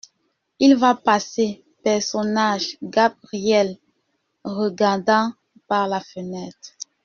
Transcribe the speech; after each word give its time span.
Il 0.57 0.75
va 0.77 0.95
passer. 0.95 1.63
{{personnage|GAB 1.85 3.13
RIELLE.|c}} 3.31 3.79
regardant 4.43 5.31
par 5.67 5.87
la 5.87 5.99
fenêtre. 5.99 6.69